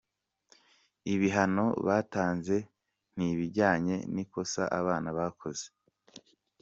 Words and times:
Ibihano 1.13 1.65
batanze 1.87 2.55
ntibijyanye 3.15 3.95
n’ikosa 4.13 4.63
abana 4.79 5.09
bakoze. 5.17 5.65